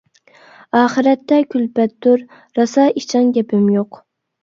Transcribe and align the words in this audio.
ئاخىرەتتە 0.79 1.39
كۈلپەتتۇر، 1.53 2.27
راسا 2.61 2.91
ئىچىڭ 2.97 3.33
گېپىم 3.41 3.73
يوق. 3.79 4.05